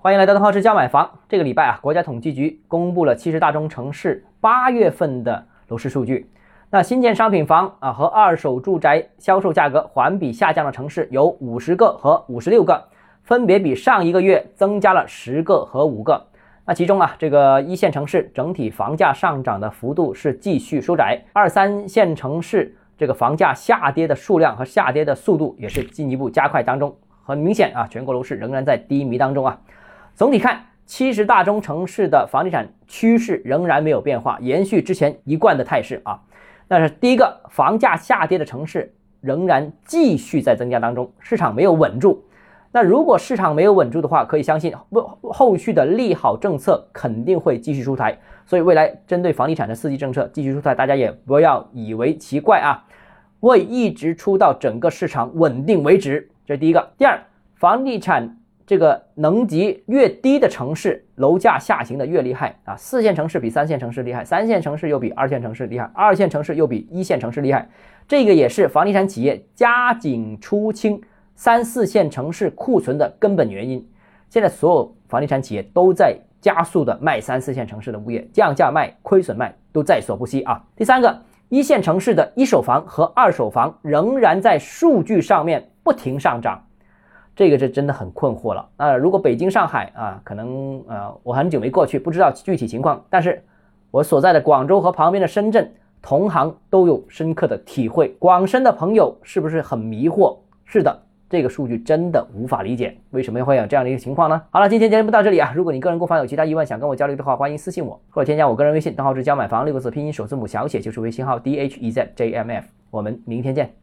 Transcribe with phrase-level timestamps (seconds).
[0.00, 1.10] 欢迎来到邓浩之家买房。
[1.28, 6.30] 这个礼拜啊，国家统计局公布了七十大中城市八月份的楼市数据。
[6.70, 12.80] 那新建商品房啊和二手住宅销售价格环比下降的城市有五十个和五十六个，
[13.24, 16.28] 分别比上一个月增加了十个和五个。
[16.64, 26.96] 那其中啊，这个一线城市整体房价上涨的幅度是继续收窄，二三线城市这个房价下跌的数量和下跌的速度也是进一步加快当中。
[27.24, 29.58] 很明显啊，全国楼市仍然在低迷当中啊。
[30.18, 36.20] 总体看，七十大中城市的房地产趋势仍然没有变化，延续之前一贯的态势啊。
[36.66, 42.24] 但是第一个，房价下跌的城市仍然继续在增加当中，市场没有稳住。
[42.72, 48.18] 那如果市场没有稳住的话，可以相信后后续的利好政策肯定会继续出台。
[48.44, 52.82] 所以未来针对房地产的刺激政策继续出台，大家也不要以为奇怪啊，
[53.38, 56.28] 会一直出到整个市场稳定为止。
[56.44, 56.90] 这是第一个。
[56.98, 57.20] 第二，
[57.54, 58.37] 房地产。
[58.68, 62.76] 这个能级越低的城市，楼价下行的越厉害啊！
[62.76, 67.66] 四线城市比三线城市厉害，三线城市又比二线城市厉害，二线城市又比一线城市厉害。
[68.06, 71.00] 这个也是房地产企业加紧出清
[71.34, 73.82] 三四线城市库存的根本原因。
[74.28, 80.62] 现在所有房地产企业都在加速的卖三四线城市的物业，降价卖、亏损卖都在所不惜啊！
[80.76, 86.62] 第三个，一线城市的一手房和二手房仍然在数据上面不停上涨。
[87.38, 88.96] 这个是真的很困惑了啊！
[88.96, 93.00] 如果北京、上海啊，可能呃，我很久没过去，不知道具体情况。
[93.08, 93.40] 但是，
[93.92, 95.72] 我所在的广州和旁边的深圳，
[96.02, 98.08] 同行都有深刻的体会。
[98.18, 100.36] 广深的朋友是不是很迷惑？
[100.64, 101.00] 是的，
[101.30, 104.42] 这个数据真的无法理解，为什么会有这样的一个情况呢？
[104.50, 105.52] 好了，今天节目到这里啊！
[105.54, 112.66] 如果你个人购房有其他疑问，想跟我交流的话，欢迎私信我或者添加我个人微信，账号是教买房六个字拼音首字母小写就是微信号 d h e z j m f。
[112.90, 113.72] 我们明天见。